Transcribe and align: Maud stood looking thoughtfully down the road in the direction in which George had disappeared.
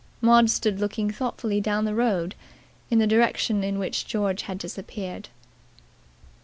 Maud 0.19 0.49
stood 0.49 0.79
looking 0.79 1.11
thoughtfully 1.11 1.61
down 1.61 1.85
the 1.85 1.93
road 1.93 2.33
in 2.89 2.97
the 2.97 3.05
direction 3.05 3.63
in 3.63 3.77
which 3.77 4.07
George 4.07 4.41
had 4.41 4.57
disappeared. 4.57 5.29